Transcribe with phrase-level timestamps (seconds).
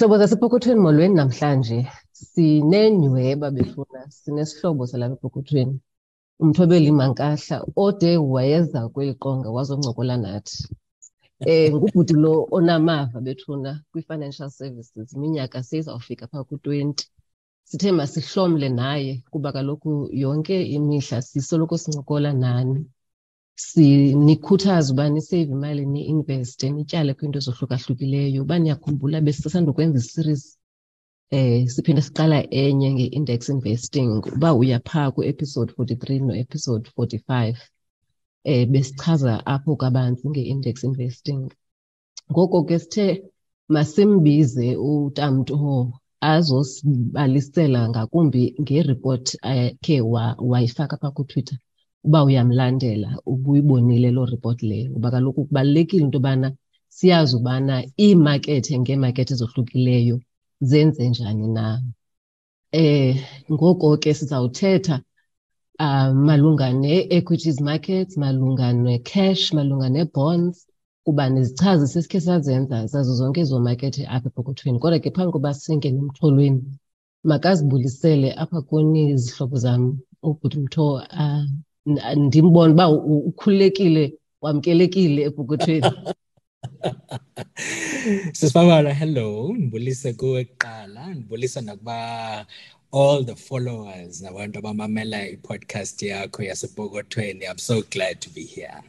[0.00, 1.78] Zihlobo zasepokothweni molweni namhlanje.
[2.12, 5.76] Sineenyweba befuna sinesihlobo salapha epokothweni.
[6.42, 10.56] Umthobeli mankahla ode wayeza kweli qonga wazoncokola nathi.
[11.46, 17.04] Um ngubhuti lo onamava bethuna kwi-financial services iminyaka seyizawufika phaa ku-twenty.
[17.68, 22.86] Sithe masihlomle naye kuba kaloku yonke imihla sisoloko sincokola nani.
[23.66, 30.44] Sinikhuthaza uba niseyive imali ni-investe nityale kwiinto ezohlukahlukileyo uba niyakhumbula besisandukwenza i-series
[31.36, 37.56] eh siphinde siqala enye nge-index investing uba uya phaa ku-episode forty-three no-episode forty-five
[38.50, 41.42] eh besichaza apho kabanzi nge-index investing.
[42.30, 43.06] Ngoko ke sithe
[43.74, 45.56] masimbize utamto
[46.32, 49.96] azosibalisela ngakumbi ngeripoti akhe
[50.50, 51.58] wayifaka phaa kuTwitter
[52.06, 56.48] uba uyamlandela ubuyibonile loo ripoti leyo ngoba kaloku kubalulekile into yobana
[56.96, 60.16] siyazi ubana iimakethe ngeemakethe ezohlukileyo
[60.68, 61.64] zenze njani na.
[62.72, 63.16] Eh
[63.52, 64.96] ngoko ke sizawuthetha
[65.84, 70.56] uh, malunga ne-equities markets, malunga ne-cash, malunga ne-bonds
[71.04, 74.78] kuba nizichaze sesikhe sazenza zazo zonke ezo makethe apha epokothweni.
[74.78, 76.60] Kodwa ke phambi koba singene emxholweni,
[77.24, 79.82] makazibulisele apha kuni izihlobo zam
[80.22, 81.44] ubhuti Mtho uh,
[82.16, 85.92] ndimbone uba ukhululekile, wamkelekile epokothweni.
[88.32, 89.54] Sisibabala hello.
[89.58, 91.14] Ndibulise kuwe kuqala.
[91.14, 92.46] Ndibulise nakuba
[92.92, 98.82] all the followers nabantu abamamela i-podcast yakho yasepokothweni i'm so glad to be here.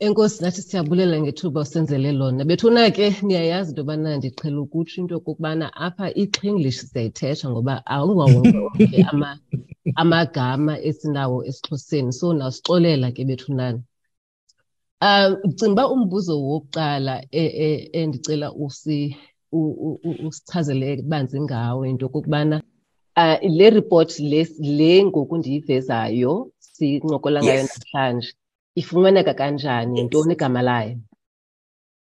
[0.00, 2.44] Enkosi nathi siyabulela ngethuba usenzele lona.
[2.44, 9.06] Bethuna ke niyayazi into yobana ndiqhela ukutsho into yokokubana apha ixhenglish siyayithetha ngoba awungawonke onke
[9.96, 12.12] amagama esinawo esixhoseni.
[12.12, 13.82] So nawusixolela ke bethunani
[15.00, 17.14] Um ndicinga uba umbuzo wokuqala
[18.00, 18.52] endicela
[20.26, 22.56] usichazele banzi ngawo into yokokubana
[23.16, 27.70] uh, le ripoti le, le ngoku ndiyivezayo sincokola ngayo yes.
[27.70, 28.34] namhlanje
[28.74, 29.98] ifumaneka kanjani?
[29.98, 30.98] Yintoni igama layo?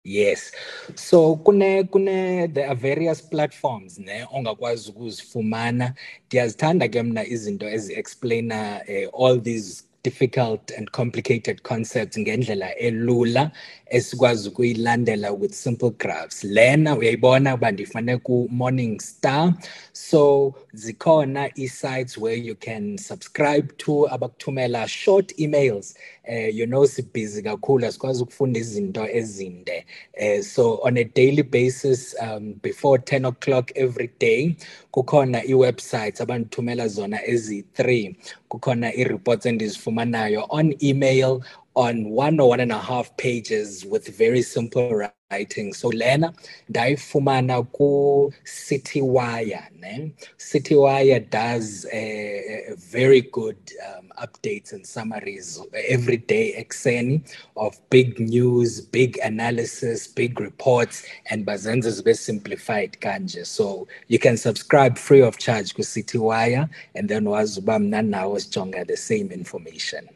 [0.07, 0.53] Yes.
[0.95, 5.95] So kune kune there are various platforms ne ongakwazi ukuzifumana.
[6.27, 13.51] Ndiyazithanda ke mna izinto ezi-explaina uh, all these difficult and complicated concepts ngendlela elula
[13.87, 16.45] esikwazi ukuyilandela with simple graphs.
[16.45, 19.55] Lena uyayibona uba ndifane ku-Morningstar.
[19.93, 25.95] So zikhona i-sites where you can subscribe to abakuthumela short emails.
[26.29, 29.87] Uh, you know sibhizi kakhulu asikwazi ukufunda izinto ezinde.
[30.21, 34.57] Uh, so on a daily basis um, before 10 o'clock every day
[34.91, 38.17] kukhona i-websites abandithumela zona ezi-three
[38.49, 41.41] kukhona i-reports endizifumanayo on email
[41.77, 44.91] on one or one and a half pages with very simple
[45.31, 45.75] writing.
[45.75, 46.33] So lena
[46.71, 50.13] ndayifumana ku-citywire ne?
[50.39, 53.57] Citywire does a, a very good
[53.87, 57.21] um, updates and summaries every day ekuseni
[57.57, 63.45] of big news big analysis big reports and bazenza zibe simplified kanje.
[63.45, 68.85] So you can subscribe free of charge ku-citywire and then wazi uba mna nawo sijonga
[68.87, 70.09] the same information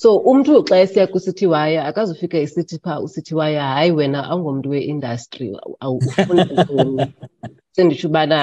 [0.00, 5.48] so umntu xa esiya kusithiwaya akazufika isithi phaa usithiwaya hayi wena awungomntu we-industry
[5.96, 7.06] ufuna ntoni
[7.74, 8.36] senditsho ubana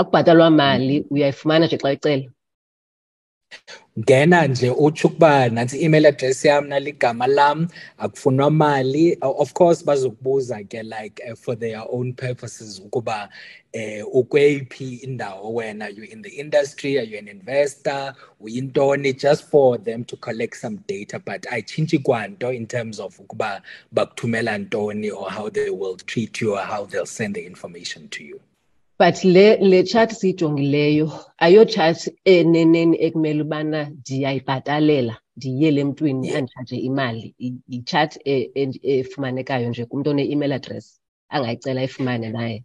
[0.00, 2.28] akubhatalwa mali uyayifumana nje xa icela
[3.98, 7.68] ngena nje utsho ukuba nantsi i-email address yam naligama lam
[7.98, 9.18] akufunwa mali.
[9.20, 13.28] Of course bazokubuza ke like uh, for their own purposes ukuba
[13.72, 15.88] eh ukweyiphi indawo wena?
[15.88, 16.98] You in the industry?
[16.98, 18.14] Are you an investor?
[18.40, 19.12] Uyintoni?
[19.18, 23.62] Just for them to collect some data but ayitshintshi kwanto in terms of ukuba
[23.94, 28.24] bakuthumela ntoni or how they will treat you or how they'll send the information to
[28.24, 28.40] you
[28.98, 37.34] but le le chart siyijongileyo ayo chart eneneni ekumele ubana ndiyayibhatalela ndiyele emntwini anditshaje imali.
[37.68, 38.20] Yi-chart
[38.82, 42.64] efumanekayo nje kumntu one-email address angayicela ifumane naye.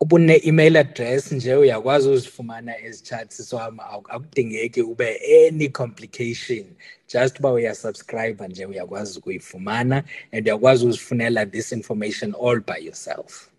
[0.00, 6.64] Ubune-email address nje uyakwazi uzifumana ezi charts so akudingeki ube any complication.
[7.12, 13.50] Just uba uyasubscribe nje uyakwazi ukuyifumana and uyakwazi uzifunela this information all by yourself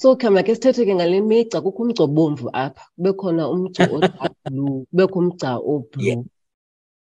[0.00, 2.82] so khama ke sithethe ke ngale migca kukho umgca obomvu apha.
[2.96, 4.10] Kube khona umgca oblue
[4.90, 6.24] kubekho umgca oblue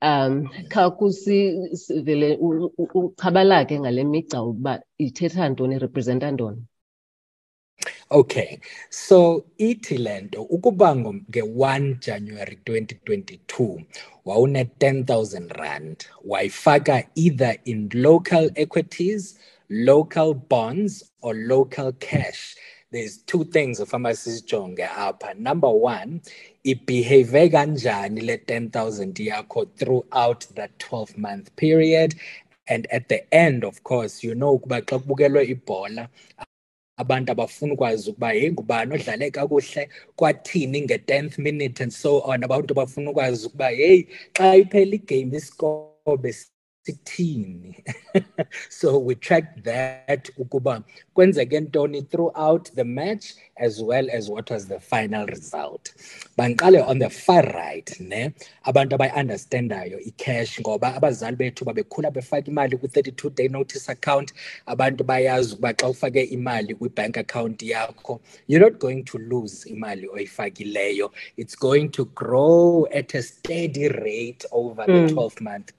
[0.01, 2.37] um kha kusivele
[2.95, 6.61] uchabalake ngale migca uba ithetha ntoni irepresenta ntoni.
[8.09, 13.83] Okay, so ithi lento ukuba nge-1 January 2022
[14.25, 19.37] wawune 10,000 rand wayifaka either in local equities,
[19.69, 22.55] local bonds or local cash.
[22.91, 25.33] There's two things ufama sizijonge apha.
[25.33, 26.21] Number one
[26.65, 32.15] ibehave kanjani le 10000 yakho throughout that 12 month period.
[32.69, 36.09] And at the end of course you know ukuba xa kubukelwe ibhola
[36.97, 39.89] abantu abafuna ukwazi ukuba yeyi ngubani odlale kakuhle?
[40.15, 41.83] Kwathini nge-tenth minute?
[41.83, 42.43] And so on.
[42.43, 46.33] Abantu bafuna ukwazi ukuba yeyi xa iphela igame iskobe
[46.87, 47.83] sithini
[48.69, 53.25] so we tracked that ukuba kwenzeke ntoni throughout the match
[53.59, 55.93] as well as what was the final result.
[56.37, 58.33] Bandiqale on the far right ne?
[58.65, 64.33] Abantu abayi-understandayo i-cash ngoba abazali bethu babekhula befaka imali kwi-32 day notice account.
[64.65, 70.07] Abantu bayazi ukuba xa ufake imali kwi-bank account yakho you're not going to lose imali
[70.07, 71.11] oyifakileyo.
[71.37, 75.07] It's going to grow at a steady rate over mm.
[75.07, 75.71] the 12 month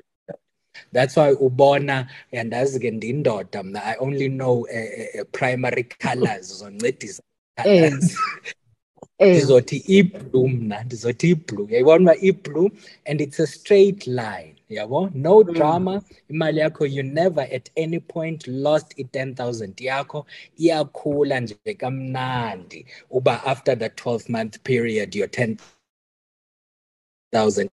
[0.93, 3.85] that's why ubona yandazi ke ndindoda mna.
[3.85, 7.23] I only know uh, uh, primary colors zoncedisa
[7.65, 8.19] colors
[9.21, 11.67] ndizothi iblue mna ndizothi iblue.
[11.73, 12.71] Yayibona uba iblue
[13.05, 15.11] and it's a straight line yabo?
[15.15, 15.55] No mm.
[15.55, 16.03] drama.
[16.31, 20.27] Imali yakho you never at any point lost i-10 000 yakho.
[20.59, 22.87] Iyakhula nje kamnandi.
[23.11, 25.57] Uba after the 12 month period your 10
[27.33, 27.69] 000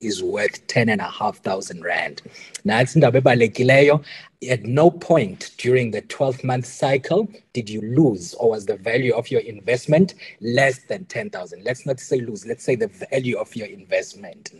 [0.00, 2.22] is worth 10 and a half thousand rand.
[2.64, 3.20] That's indaba
[4.48, 9.14] At no point during the 12 month cycle did you lose or was the value
[9.14, 11.62] of your investment less than 10,000.
[11.64, 14.52] Let's not say lose, let's say the value of your investment.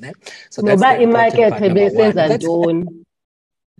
[0.51, 3.05] So that's the important part number one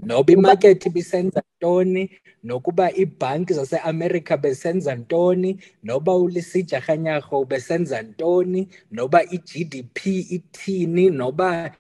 [0.03, 9.23] noba imarket ibisenza ntoni nokuba iibhanki zaseAmerica besenza ntoni noba ulisija rhanyarho besenza ntoni noba
[9.23, 11.71] i-GDP ithini noba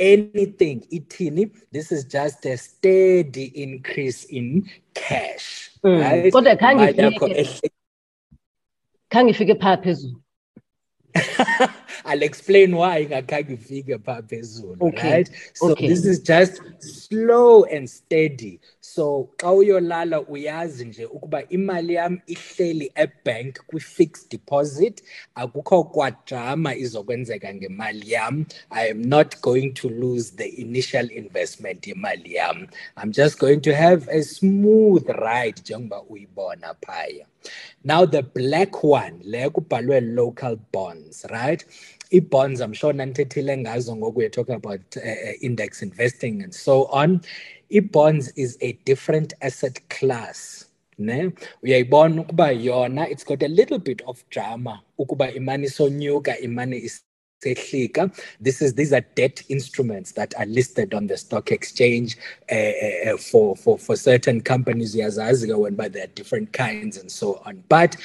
[0.00, 1.50] anything ithini.
[1.72, 5.70] This is just a steady increase in cash.
[5.84, 6.00] Mm.
[6.00, 6.56] right kodwa
[9.56, 10.20] phaa phezulu
[12.04, 15.10] I'll explain why ingakhange ifike phaa phezulu okay.
[15.10, 15.30] right?
[15.54, 15.88] So okay.
[15.88, 18.60] this is just slow and steady.
[18.80, 25.02] So xa uyolala uyazi nje ukuba imali yam ihleli ebank kwi-fixed deposit.
[25.34, 28.46] Akukho kwadrama izokwenzeka ngemali yam.
[28.70, 32.68] I am not going to lose the initial investment yemali yam.
[32.96, 37.26] I'm just going to have a smooth ride njengoba uyibona phaya.
[37.84, 41.64] Now the black one le kubhalwe local bonds right
[42.10, 47.20] i-bonds i'm sure nantethile ngazo ngoku we're talking about uh, index investing and so on.
[47.72, 50.66] I-bonds is a different asset class
[50.98, 51.30] ne?
[51.62, 57.04] Uyayibona ukuba yona it's got a little bit of drama ukuba imani sonyuka imani is
[57.42, 62.16] this is these are debt instruments that are listed on the stock exchange
[62.50, 67.40] uh, for, for for certain companies yazazi when but there are different kinds and so
[67.46, 67.62] on.
[67.68, 67.96] But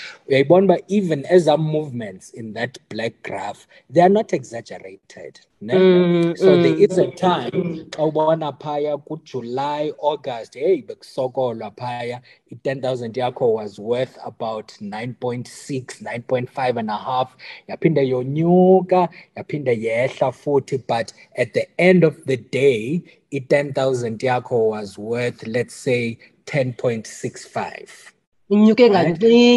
[0.88, 5.40] even as our movements in that black graph they are not exaggerated
[5.74, 12.22] Mm, so mm, there is a time xa ubona phaya kujuly august hey bekusokolwa phaya.
[12.52, 17.36] I-ten thousand yakho was worth about 9.6 9.5 and a half.
[17.70, 23.02] Yaphinde yonyuka yaphinde yehla futhi but at the end of the day
[23.34, 28.12] i-ten thousand yakho was worth let's say 10.65
[28.50, 29.56] inyuke kancinci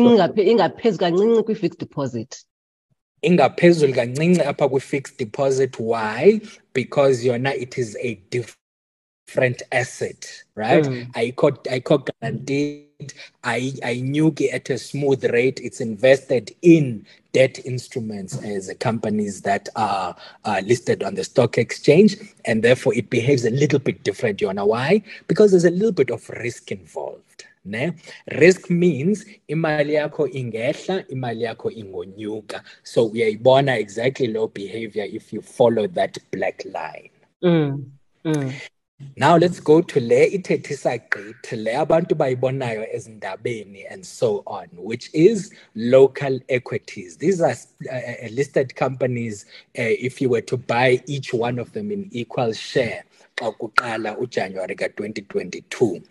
[0.50, 2.47] ingaphezu kancinci kwi-fixed deposit
[3.22, 5.78] ingaphezulu kancinci apha kwi-fixed deposit.
[5.78, 6.40] Why?
[6.72, 10.84] Because yona it is a different asset right?
[10.84, 11.12] Mm.
[11.12, 12.84] ayikho ayikho guaranteed.
[13.44, 15.60] Ayinyuki at a smooth rate.
[15.62, 21.58] It's invested in debt instruments as a companies that are, are listed on the stock
[21.58, 24.66] exchange and therefore it behaves a little bit different yona.
[24.66, 25.02] Why?
[25.28, 27.92] Because there's a little bit of risk involved ne
[28.26, 35.42] risk means imali yakho ingehla imali yakho ingonyuka so uyayibona exactly low behavior if you
[35.42, 37.10] follow that black line
[37.42, 37.84] mm.
[38.24, 38.52] Mm.
[39.16, 45.10] now let's go to le ithethisa gqithi le abantu bayibonayo ezindabeni and so on which
[45.12, 47.56] is local equities these are
[47.92, 49.46] uh, uh listed companies
[49.78, 53.04] uh, if you were to buy each one of them in equal share
[53.36, 56.02] xa kuqala ujanuwari ka-2022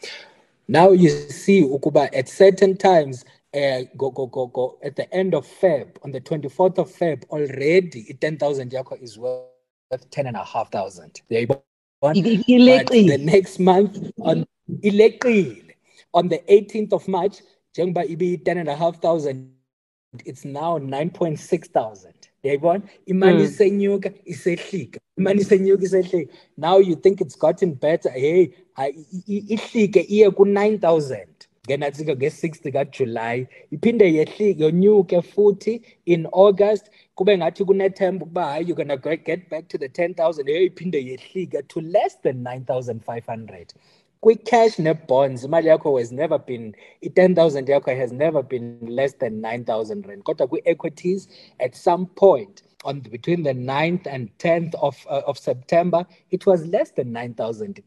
[0.67, 5.33] now you see ukuba at certain times uh, go, go, go, go at the end
[5.33, 9.45] of Feb, on the 24th of Feb, already 10,000 yakho is worth
[10.11, 11.21] 10,500.
[11.29, 11.63] There you go.
[12.01, 14.45] But the next month on
[16.13, 17.41] on the 18th of March,
[17.73, 19.47] njengoba ibi 10,500
[20.25, 22.13] it's now 9.6 thousand
[22.47, 22.81] yayibona?
[23.05, 23.43] Imali mm.
[23.43, 24.99] isenyuka isehlika.
[25.17, 26.33] Imali isenyuka isehlika.
[26.57, 28.11] Now you think it's gotten better.
[28.11, 28.49] Hey
[29.27, 31.27] ihlike iye ku-9 thousand.
[31.67, 36.89] Ngenatsika nge-6 kajuly iphinde yehli yonyuke futhi in august.
[37.15, 41.67] Kube ngathi kunethemba ukuba hayi you're gonna get back to the 10000 eyo iphinde yehlike
[41.67, 43.73] to less than 9500
[44.21, 50.05] kwi-cash ne-bonds imali yakho has never been i-10000 yakho has never been less than 9000
[50.07, 55.21] rand kodwa kwi-equities at some point on the, between the 9th and 10th of uh,
[55.27, 57.81] of September, it was less than 9,000,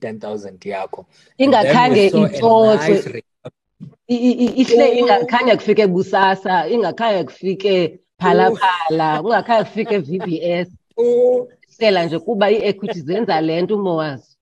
[0.00, 1.06] 10,000 yakho.
[1.38, 3.22] Ingakhange itshotswe.
[4.08, 10.68] Ihle ingakhanya kufike busasa, ingakhange kufike phala phala, ungakhange kufike VBS.
[11.68, 14.36] Sela nje kuba ii-equity zenza le nto umowazi.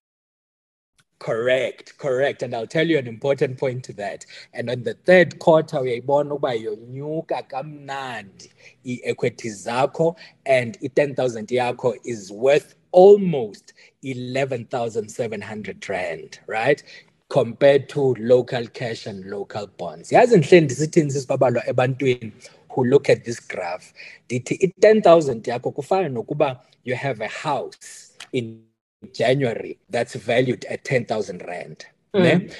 [1.19, 2.43] Correct, correct.
[2.43, 4.25] And I'll tell you an important point to that.
[4.53, 8.49] And on the third quarter, we uyayibona ukuba yonyuka kamnandi
[8.85, 16.81] i-equities zakho and i-10,000 yakho is worth almost 11,700 rand, right?
[17.27, 20.11] Compared to local cash and local bonds.
[20.11, 22.31] Yazi nhle ndisithini sisibabalwa ebantwini
[22.69, 23.93] who look at this graph.
[24.29, 28.68] Dithi i-10,000 yakho kufana you have a house in
[29.13, 31.85] January that's valued at 10,000 Rand.
[32.13, 32.53] Mm.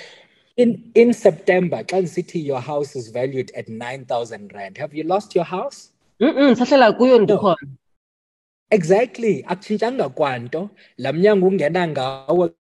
[0.58, 4.78] In, in September, Clan City, your house is valued at 9,000 Rand.
[4.78, 5.92] Have you lost your house?
[6.20, 7.56] No.
[8.72, 9.44] Exactly.
[9.44, 10.70] Akutshintshanga kwanto.
[10.98, 12.52] La mnyango ungena ngawo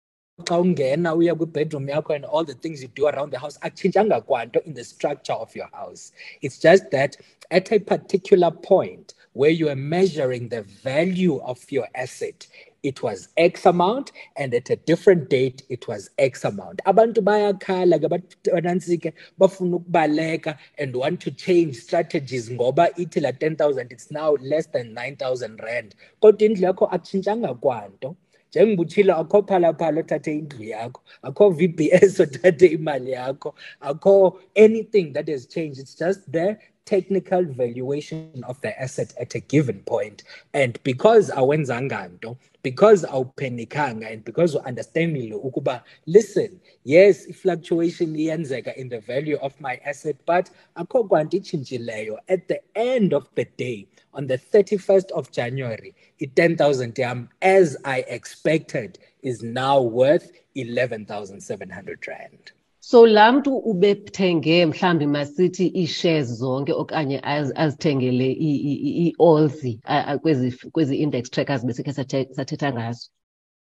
[0.43, 4.21] xa ungena uya bedroom yakho and all the things you do around the house akutshintshanga
[4.25, 6.11] kwanto in the structure of your house.
[6.41, 7.17] It's just that
[7.51, 12.47] at a particular point where you are measuring the value of your asset,
[12.83, 16.81] it was X amount, and at a different date, it was X amount.
[16.85, 24.11] Abantu bayakhala ke bafuna ukubaleka and want to change strategies ngoba ithi la 10,000 it's
[24.11, 25.95] now less than 9,000 rand.
[26.21, 28.15] Kodwa indlu yakho kwanto.
[28.51, 35.27] njengoba utshilo akho phalaphala othathe indlu yakho akho VBS othathe imali yakho akho anything that
[35.29, 36.57] has changed it's just the
[36.89, 40.23] technical valuation of the asset at a given point.
[40.55, 48.89] And because awenzanga nto because awuphenikanga and because u-understandile ukuba listen yes i-fluctuation iyenzeka in
[48.89, 52.17] the value of my asset but akho kwanto itshintshileyo.
[52.27, 57.99] At the end of the day on the 31st of january i-10000 yam as i
[58.07, 62.51] expected is now worth 11700 rand
[62.89, 67.17] so laa mntu ubethenge mhlawumbi masithi ii-shares zonke okanye
[67.63, 69.79] azithengele ii-olzi
[70.21, 73.09] kwezi, kwezi index trackers besikhe sathetha ngazo.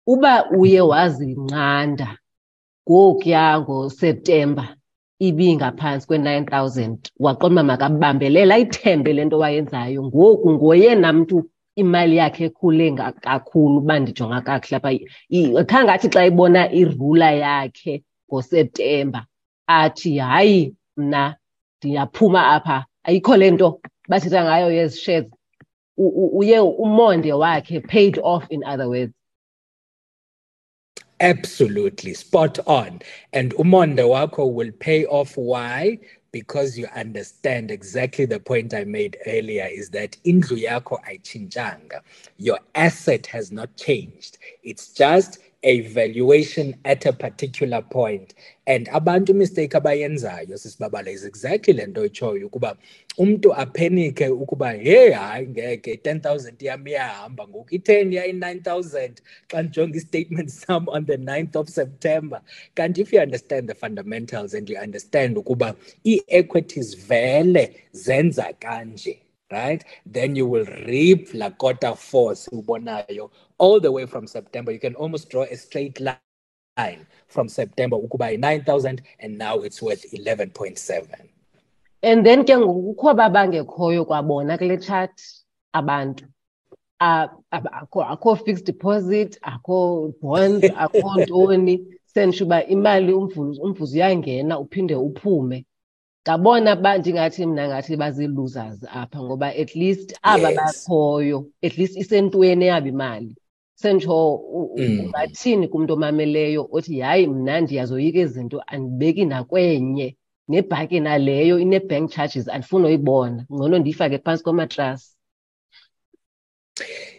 [0.08, 2.18] Uba uye wazinqanda
[2.90, 4.66] ngokuya ngoseptemba
[5.28, 10.04] ibingaphantsi kwe-nine thousand waqonda makabambelela ayithembe le nto wayenzayo.
[10.04, 12.92] Ngoku ngoyena mntu imali yakhe ekhule
[13.26, 14.92] kakhulu uba ndijonga kakuhle apha
[15.70, 19.26] khange athi xa ibona irula yakhe ngoseptemba
[19.68, 21.36] athi hayi mna
[21.78, 22.86] ndiyaphuma apha.
[23.04, 25.32] Ayikho le nto bathetha ngayo yezi shares.
[25.98, 29.14] Uye umonde wakhe paid off in other words.
[31.20, 33.00] Absolutely spot on.
[33.32, 35.38] And umonde wakho will pay off.
[35.38, 36.00] Why?
[36.32, 42.02] Because you understand exactly the point I made earlier is that indlu yakho ayitshintshanga.
[42.38, 44.38] Your asset has not changed.
[44.62, 48.36] It's just a valuation at a particular point
[48.68, 52.78] and abantu mistake abayenzayo sisibabala is exactly le nto itshoyo ukuba
[53.18, 59.62] umntu aphenike ukuba hey hayi ngeke i-ten thousand yam iyahamba ngoku i-ten yayi-nine thousand xa
[59.62, 62.42] ndijonga i-statement sam on the 9th of september
[62.74, 69.84] kanti if you understand the fundamentals and you understand ukuba ii-equities vele zenza kanje right?
[70.06, 74.72] Then you will reap Lakota force ubonayo all the way from September.
[74.72, 80.06] You can almost draw a straight line from September ukuba 9,000 and now it's worth
[80.12, 81.08] 11.7.
[82.04, 85.22] And then ke ngokukho babangekhoyo kwabona kule chart
[85.74, 86.26] abantu
[87.02, 94.96] akho akho fixed deposit akho bond akho ntoni sensho uba imali umvuzo umvuzo uyangena uphinde
[94.96, 95.66] uphume
[96.28, 100.58] ngabona ba ndingathi mna ngathi bazii-losers apha ngoba at least aba Yes.
[100.58, 103.36] bakhoyo at least isentweni yabo imali
[103.76, 110.18] sentsho ungathini kumntu omameleyo othi hayi mna ndiyazoyika izinto andibeki nakwenye
[110.48, 115.12] nebhanki naleyo ine-bank charges andifuni uyibona ngcono ndiyifake phantsi komatrasi.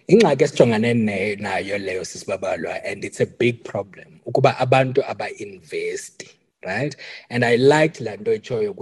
[0.07, 6.29] Ingxaki esijongane ne- nayo leyo sisibabalwa and it's a big problem ukuba abantu aba-investi
[6.65, 6.97] right?
[7.31, 8.75] And i liked laa nto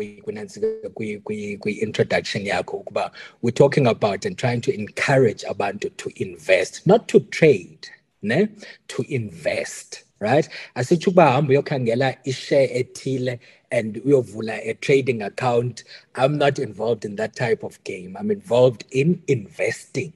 [1.61, 3.11] kwi-introduction yakho
[3.43, 7.89] we're talking about and trying to encourage abantu to invest not to trade
[8.23, 8.49] ne?
[8.89, 10.49] To invest right?
[10.75, 13.39] Asitsho ukuba hamba uyokhangela ishare ethile
[13.71, 15.85] and uyovula a trading account.
[16.15, 18.17] I'm not involved in that type of game.
[18.19, 20.13] I'm involved in investing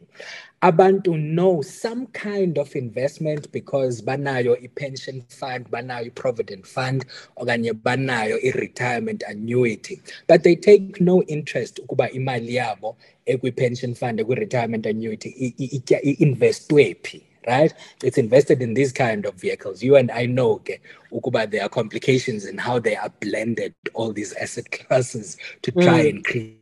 [0.63, 8.37] abantu know some kind of investment because banayo i-pension fund banayo i-provident fund okanye banayo
[8.45, 12.97] i-retirement annuity but they take no interest ukuba imali yabo
[13.27, 15.55] ekwi-pension fund ekwi-retirement annuity
[16.03, 17.73] i-investwe phi right?
[18.03, 19.83] It's invested in these kind of vehicles.
[19.83, 24.13] You and I know, okay, Ukuba, there are complications in how they are blended, all
[24.13, 26.11] these asset classes to try mm.
[26.11, 26.58] and create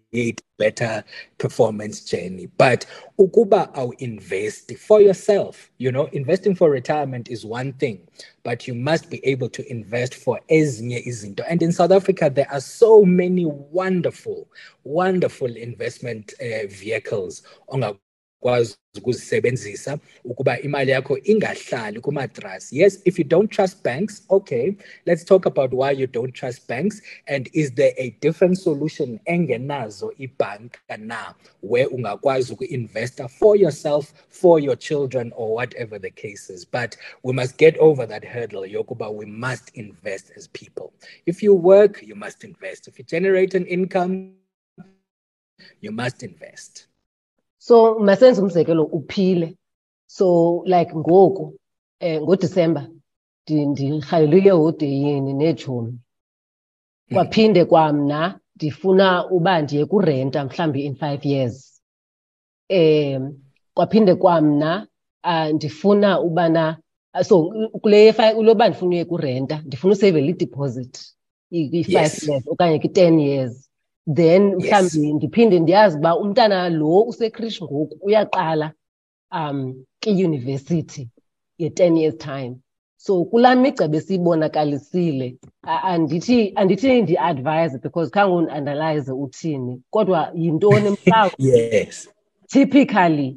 [0.58, 1.04] better
[1.38, 2.48] performance journey.
[2.58, 2.86] But
[3.18, 5.70] Ukuba, I'll invest for yourself.
[5.78, 8.06] You know, investing for retirement is one thing,
[8.42, 11.44] but you must be able to invest for ezinye izinto.
[11.48, 14.48] And in South Africa, there are so many wonderful,
[14.84, 17.42] wonderful investment uh, vehicles
[18.40, 22.78] ukwazi ukuzisebenzisa ukuba imali yakho ingahlali kumatrasi.
[22.78, 24.72] Yes if you don't trust banks okay
[25.06, 30.12] let's talk about why you don't trust banks and is there a different solution engenazo
[30.18, 31.34] ibhanka na?
[31.62, 36.64] Where ungakwazi uku-investa for yourself for your children or whatever the case is.
[36.64, 40.92] But we must get over that hurdle yokuba we must invest as people.
[41.26, 42.88] If you work you must invest.
[42.88, 44.34] If you generate an income
[45.80, 46.86] you must invest
[47.66, 49.56] so masenze umzekelo uphile.
[50.06, 51.54] So like ngoku
[52.00, 52.88] eh ngoDisemba
[53.48, 55.98] ndirhalelwe ehoteyini neetshomi
[57.12, 61.82] kwaphinde kwamna ndifuna uba ndiye kurenta mhlawumbi in five years.
[62.68, 63.20] Eh
[63.74, 64.86] kwaphinde kwamna
[65.24, 66.78] uh, ndifuna ubana
[67.22, 70.94] so kule kuloba ndifuna uye kurenta ndifuna useyivele i-deposit
[71.50, 72.28] i-five yes.
[72.28, 73.65] years okanye ki-ten years.
[74.14, 78.72] Then mhlawumbi ndiphinde ndiyazi uba umntana lo usekrish ngoku uyaqala
[79.32, 81.08] um kiyunivesithi
[81.58, 82.56] ye-ten years time.
[82.96, 92.08] So kulaa migcebe esiyibonakalisile andithi andithi ndi-advise because khange undianalyze uthini kodwa yintoni mhlawumbi yes.
[92.46, 93.36] Typically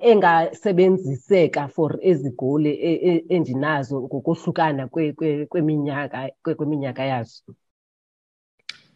[0.00, 4.88] engasebenziseka for ezi goli e, e, endinazo ngokohlukana
[5.48, 7.42] kweminyaka kweminyaka yazo.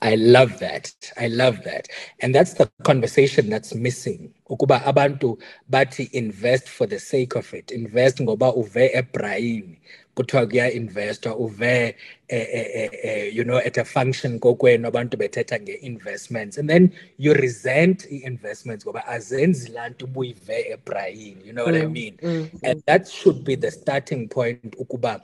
[0.02, 0.92] I love that.
[1.16, 1.86] I love that.
[2.20, 4.34] And that's the conversation that's missing.
[4.50, 7.70] Ukuba abantu bati invest for the sake of it.
[7.70, 9.76] Invest ngoba uve ebrain.
[10.16, 11.94] Kuthiwa kuya investor uve
[12.28, 17.32] eh, eh, eh, you know at a function kokwenu abantu bethetha nge-investments and then you
[17.34, 22.48] resent i-investments ngoba azenzi laa nto ubuyive ebrain you know what mm, I mean mm,
[22.62, 22.82] and mm.
[22.86, 25.20] that should be the starting point ukuba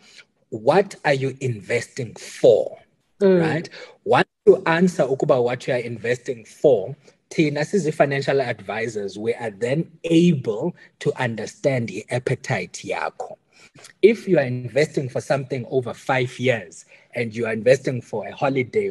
[0.51, 2.79] what are you investing for
[3.21, 3.41] mm.
[3.41, 3.69] right?
[4.05, 6.97] Once you answer ukuba what you are investing for
[7.31, 13.37] thina sizi-financial advisors we are then able to understand the appetite yakho.
[14.01, 18.35] If you are investing for something over five years and you are investing for a
[18.35, 18.91] holiday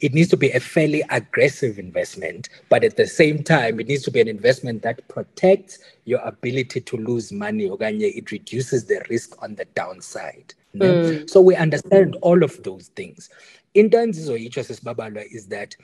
[0.00, 4.02] it needs to be a fairly aggressive investment but at the same time it needs
[4.04, 9.42] to be an investment that protects your ability to lose money it reduces the risk
[9.42, 11.30] on the downside mm.
[11.30, 13.30] so we understand all of those things
[13.74, 15.76] In terms into endizoyitsho sisibabalwa is that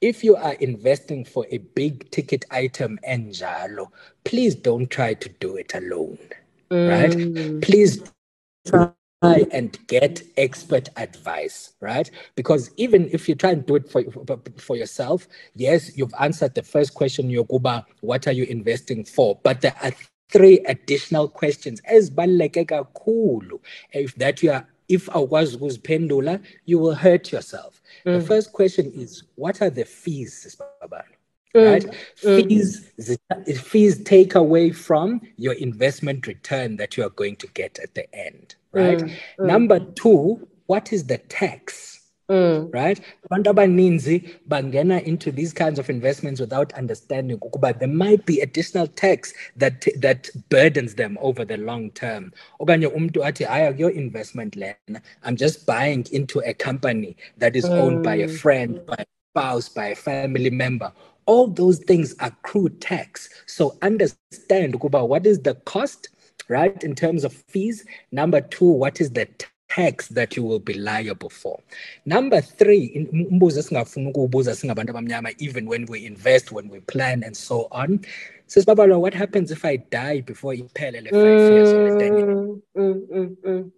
[0.00, 3.88] if you are investing for a big ticket item enjalo
[4.24, 6.18] please don't try to do it alone
[6.70, 6.88] mm.
[6.88, 8.02] right please
[8.66, 12.10] try and get expert advice, right?
[12.36, 14.04] Because even if you try and do it for,
[14.56, 19.38] for yourself, yes, you've answered the first question, Yokuba, what are you investing for?
[19.42, 19.92] But there are
[20.30, 21.80] three additional questions.
[21.84, 23.60] As kakhulu,
[23.92, 28.18] if that you are if awukwazi ukuziphendula you will hurt yourself mm.
[28.18, 30.56] the first question is what are the fees
[31.54, 31.72] Mm.
[31.72, 31.86] right?
[32.22, 32.48] Mm.
[32.48, 32.92] Fees,
[33.62, 38.12] fees take away from your investment return that you are going to get at the
[38.14, 38.98] end, right?
[38.98, 39.10] Mm.
[39.38, 39.46] mm.
[39.46, 41.97] Number two, what is the tax?
[42.30, 42.74] Mm.
[42.74, 43.00] Right?
[43.30, 48.86] Abantu abaninzi bangena into these kinds of investments without understanding ukuba there might be additional
[48.86, 52.32] tax that that burdens them over the long term.
[52.60, 57.64] Okanye umntu athi aya your investment lena I'm just buying into a company that is
[57.64, 58.38] owned by a mm.
[58.38, 60.92] friend, by a spouse, by a family member
[61.28, 63.28] all those things accrue tax.
[63.44, 66.08] So understand about what is the cost,
[66.48, 67.84] right, in terms of fees.
[68.10, 69.28] Number two, what is the
[69.70, 71.60] tax that you will be liable for.
[72.06, 73.08] Number three,
[75.38, 78.04] even when we invest, when we plan, and so on.
[78.48, 82.28] Says Babalo, what happens if I die before iphele le five years or ten years?
[82.76, 83.72] Mm, mm, mm,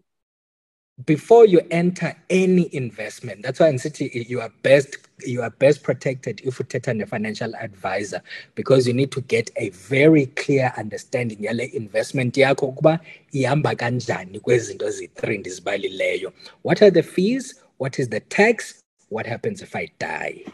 [1.06, 5.82] before you enter any investment that's why in city you are best you are best
[5.82, 8.22] protected if you take a financial advisor
[8.54, 11.42] because you need to get a very clear understanding.
[11.42, 13.00] Yale investment yakho ukuba
[13.32, 16.32] ihamba kanjani kwezinto zi-three ndizibalileyo.
[16.62, 17.62] What are the fees?
[17.78, 18.80] What is the tax?
[19.08, 20.44] What happens if i die?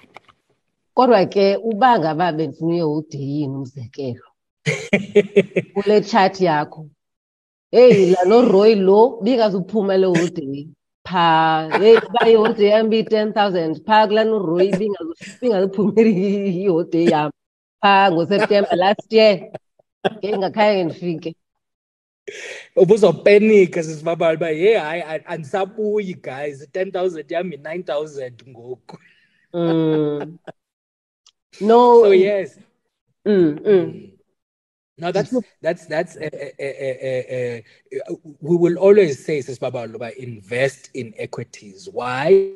[0.94, 4.24] Kodwa ke uba ngaba bendifuna uyehudeyini umzekelo?
[5.74, 6.88] Kule chat yakho
[7.76, 10.68] hey lalo roy lo bikazuphumele uday
[11.08, 11.24] pha
[11.80, 13.72] hey bayiholiday yami bi-ten thousand.
[13.86, 14.68] Pha kulani uroy
[15.40, 16.12] bingazuphumeli
[16.64, 17.32] iholiday yami
[17.82, 19.34] pha ngoseptemba last year
[20.12, 21.30] ngeke ngakhange ndifike
[22.76, 28.96] ubuzopenika sisibabali uba ye eh, hayi andisabuyi guys i-ten thousand yam yi-nine thousand ngoku
[29.52, 30.38] mm.
[31.60, 32.58] no so yes.
[33.24, 33.58] Mm, mm.
[33.66, 34.15] mm.
[34.98, 36.64] No, that's that's that's uh, uh,
[37.37, 41.87] uh, we will always say, Sisbaba invest in equities.
[41.92, 42.52] Why?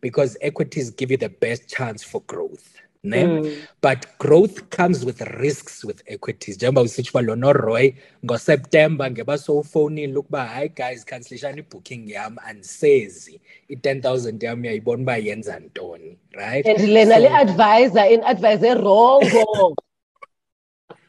[0.00, 2.78] Because equities give you the best chance for growth.
[3.04, 3.24] Ne?
[3.24, 3.66] Mm.
[3.80, 6.56] But growth comes with risks with equities.
[6.56, 7.92] Njengoba usitsho uba lona Roy
[8.24, 15.16] ngoSeptember ngeba sowufonile ukuba hayi guys cancelishani ibooking yam andisezi i-ten thousand yam uyayibona uba
[15.16, 19.74] yenza ntoni right and lena le advisor in advise erongo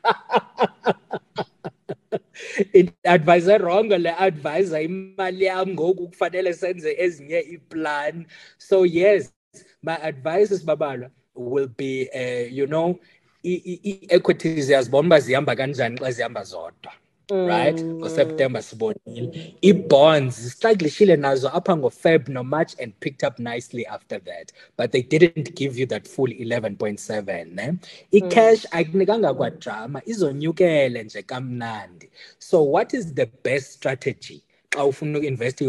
[3.05, 8.25] advisor wrong le advisor imali yam ngoku kufanele senze ezinye iplan.
[8.57, 9.33] So yes
[9.81, 12.99] my advice sibabalwa will be uh, you know
[13.43, 16.93] i-equities yazibona uba zihamba kanjani xa zihamba zodwa.
[17.33, 17.75] Right?
[17.75, 17.99] Mm.
[17.99, 19.55] Ngoseptember sibonile.
[19.61, 24.51] I-bonds zistrugglishile nazo apha ngofeb nomarch and picked up nicely after that.
[24.77, 27.77] But they didn't give you that full 11.7 ne?
[28.11, 28.71] I-cash mm.
[28.71, 32.09] akunikanga kwadrama izonyukele nje kamnandi.
[32.39, 35.63] So what is the best strategy xa ufuna uku-invest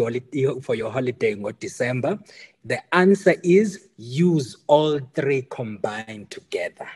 [0.63, 2.19] for your holiday ngodecember?
[2.65, 6.89] The answer is use all three combined together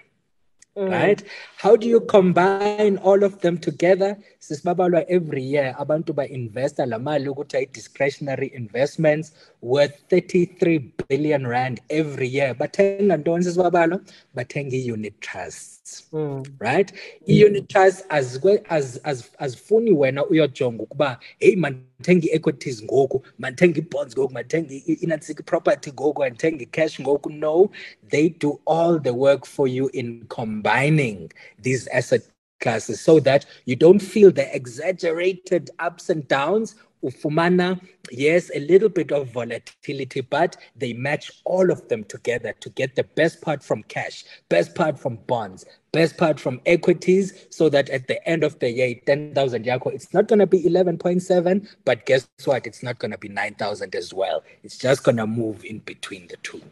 [0.79, 0.91] Mm.
[0.91, 1.25] right
[1.57, 4.17] how do you combine all of them together?
[4.41, 12.29] Sisibabalwa every year abantu ba-investa la mali ukuthi ayi-discretionary investments worth 33 billion rand every
[12.29, 12.55] year.
[12.55, 14.01] Bathenga ntoni sisibabalwa
[14.35, 16.43] bathenga i-unit trusts mm.
[16.59, 16.93] right?
[17.27, 21.57] I-unit trusts as well as as trust azifuni wena uyojonga ukuba heyi
[21.99, 27.31] mandithenga i-equities ngoku mandithenga i-bonds ngoku mandithenga i-inatsik property ngoku andithenga i-cash ngoku.
[27.31, 27.71] No
[28.11, 31.31] they do all the work for you in combining
[31.63, 32.23] these asset
[32.61, 37.81] classes so that you don't feel the exaggerated ups and downs ufumana
[38.11, 42.95] yes a little bit of volatility but they match all of them together to get
[42.97, 47.89] the best part from cash best part from bonds best part from equities so that
[47.91, 52.05] at the end of the year 10000 yako it's not going to be 11.7 but
[52.07, 52.67] guess what?
[52.67, 54.43] It's not going to be 9000 as well.
[54.63, 56.63] It's just going to move in between the two.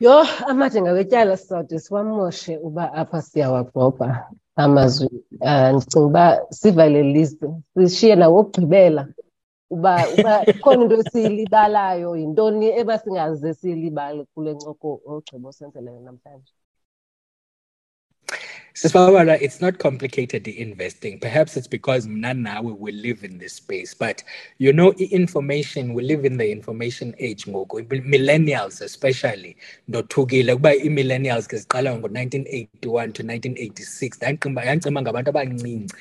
[0.00, 5.08] Yho amadenga wetyala sizawude siwamoshe uba apha siyawagqobha amazwi
[5.40, 9.02] um ndicinga uba sivale liste sishiye nawokugqibela
[9.70, 16.52] uba uba ikhona into esiyilibalayo yintoni ebasingaze siyilibale kule ncoko ogqiba osenzeleyo namhlanje?
[18.74, 21.20] Sisbabala, it's not complicated investing.
[21.20, 23.94] Perhaps it's because now we live in this space.
[23.94, 24.24] But
[24.58, 27.86] you know, information, we live in the information age ngoku.
[27.86, 29.56] Millennials especially.
[29.88, 34.18] Ndothukile kuba i-millennials ke siqala ngo-1981 to 1986.
[34.18, 35.94] Yancima ngabantu abancinci.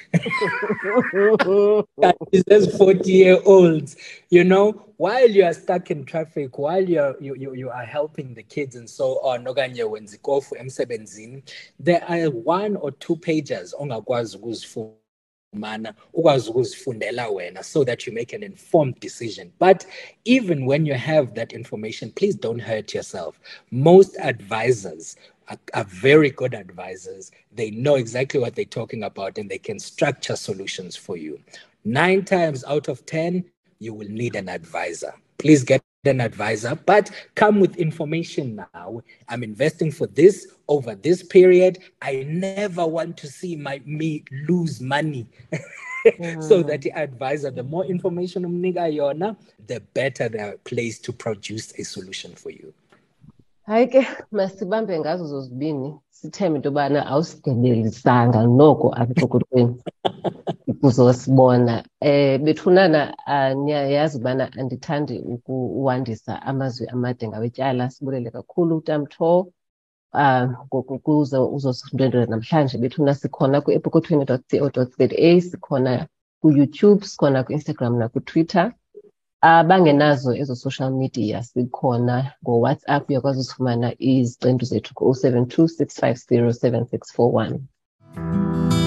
[2.48, 3.96] There's 40 year olds,
[4.32, 7.84] you know, while you are stuck in traffic, while you are, you, you, you are
[7.84, 11.44] helping the kids and so on, okanye wenza ikofu emsebenzini,
[11.80, 12.30] there are
[12.64, 19.00] one or two pages ongakwazi ukuzifumana ukwazi ukuzifundela wena so that you make an informed
[19.00, 19.52] decision.
[19.60, 19.86] But
[20.26, 23.40] even when you have that information, please don't hurt yourself.
[23.72, 25.16] Most advisors
[25.48, 27.32] are, are, very good advisors.
[27.56, 31.40] They know exactly what they're talking about and they can structure solutions for you.
[31.86, 33.44] Nine times out of 10,
[33.80, 35.14] you will need an advisor.
[35.38, 39.02] Please get an advisor, but come with information now.
[39.30, 41.80] I'm investing for this over this period.
[42.02, 45.28] I never want to see my me lose money.
[45.52, 46.68] so mm.
[46.68, 49.38] that the advisor, the more information umnika yona,
[49.68, 52.74] the better they're placed to produce a solution for you.
[53.66, 56.00] Hayi ke masibambe ngazo zozibini.
[56.10, 59.28] Sithembe into yobana awusigebelisanga noko apha
[60.84, 61.84] uzosibona.
[62.02, 63.16] Eh bethunana
[63.56, 69.52] niyayazi ubana andithandi ukuwandisa amazwi amade ngawetyala sibulele kakhulu utamtho.
[70.14, 70.56] Um
[71.04, 72.78] kuze uzosindwendwela namhlanje.
[72.78, 74.38] Bethuna sikhona kwi-epokothweni co
[74.74, 76.08] za sikhona
[76.42, 78.74] kuyoutube sikhona kwi-instagram nakutwitter
[79.44, 88.83] abangenazo ezo social media sikhona ngowhatsapp uyakwazi usifumana izicendu zethu ku-072 650 7641